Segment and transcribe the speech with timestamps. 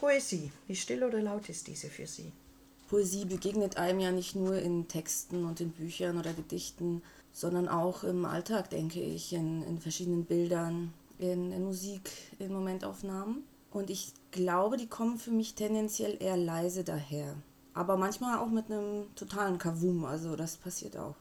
[0.00, 2.32] Poesie, wie still oder laut ist diese für Sie?
[2.88, 7.02] Poesie begegnet einem ja nicht nur in Texten und in Büchern oder Gedichten,
[7.34, 13.44] sondern auch im Alltag, denke ich, in, in verschiedenen Bildern, in, in Musik, in Momentaufnahmen.
[13.70, 17.34] Und ich glaube, die kommen für mich tendenziell eher leise daher.
[17.74, 21.16] Aber manchmal auch mit einem totalen Kavum, also das passiert auch.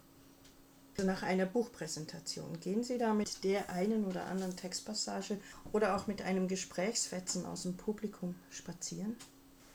[1.03, 5.37] Nach einer Buchpräsentation gehen Sie da mit der einen oder anderen Textpassage
[5.71, 9.15] oder auch mit einem Gesprächsfetzen aus dem Publikum spazieren?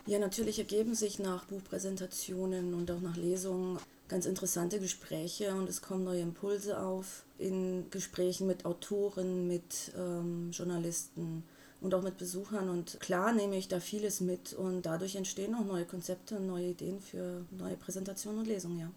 [0.07, 5.81] Ja, natürlich ergeben sich nach Buchpräsentationen und auch nach Lesungen ganz interessante Gespräche und es
[5.81, 11.43] kommen neue Impulse auf in Gesprächen mit Autoren, mit ähm, Journalisten
[11.81, 12.69] und auch mit Besuchern.
[12.69, 16.69] Und klar nehme ich da vieles mit und dadurch entstehen auch neue Konzepte und neue
[16.69, 18.91] Ideen für neue Präsentationen und Lesungen, ja.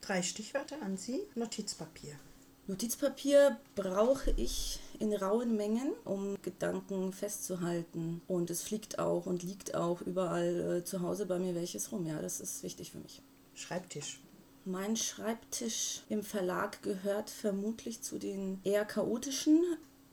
[0.00, 1.20] Drei Stichwörter an Sie.
[1.34, 2.14] Notizpapier.
[2.66, 8.22] Notizpapier brauche ich in rauen Mengen, um Gedanken festzuhalten.
[8.28, 12.06] Und es fliegt auch und liegt auch überall äh, zu Hause bei mir welches rum.
[12.06, 13.22] Ja, das ist wichtig für mich.
[13.54, 14.20] Schreibtisch.
[14.64, 19.62] Mein Schreibtisch im Verlag gehört vermutlich zu den eher chaotischen,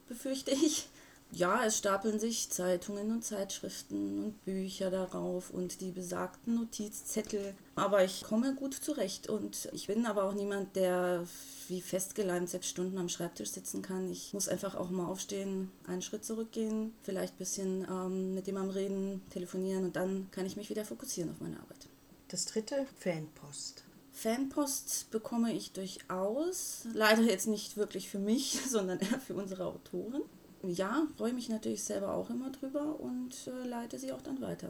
[0.08, 0.88] befürchte ich.
[1.32, 7.54] Ja, es stapeln sich Zeitungen und Zeitschriften und Bücher darauf und die besagten Notizzettel.
[7.76, 11.26] Aber ich komme gut zurecht und ich bin aber auch niemand, der
[11.68, 14.10] wie festgeleimt sechs Stunden am Schreibtisch sitzen kann.
[14.10, 18.76] Ich muss einfach auch mal aufstehen, einen Schritt zurückgehen, vielleicht ein bisschen ähm, mit jemandem
[18.76, 21.88] reden, telefonieren und dann kann ich mich wieder fokussieren auf meine Arbeit.
[22.30, 23.84] Das dritte, Fanpost.
[24.14, 26.88] Fanpost bekomme ich durchaus.
[26.94, 30.24] Leider jetzt nicht wirklich für mich, sondern eher für unsere Autoren
[30.64, 34.70] ja, freue mich natürlich selber auch immer drüber und äh, leite sie auch dann weiter.